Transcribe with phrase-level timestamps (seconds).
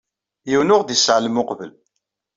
[0.49, 1.71] Yiwen ur ɣ-d-isseɛlem uqbel.